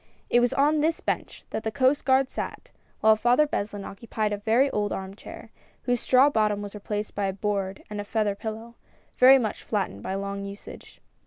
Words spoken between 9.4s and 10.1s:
flattened